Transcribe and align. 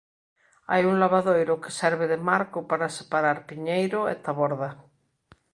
Hai 0.71 0.81
un 0.91 0.95
lavadoiro 1.03 1.53
que 1.63 1.75
serve 1.81 2.05
de 2.11 2.19
marco 2.29 2.59
para 2.69 2.93
separar 2.97 3.37
Piñeiro 3.47 3.99
e 4.11 4.13
Taborda. 4.25 4.69